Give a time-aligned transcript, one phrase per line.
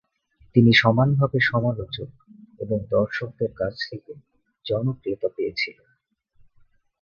[0.55, 2.09] তিনি সমানভাবে সমালোচক
[2.59, 4.11] এবং দর্শকদের কাছ থেকে
[4.65, 5.89] জনপ্রিয়তা পেয়েছিলেন।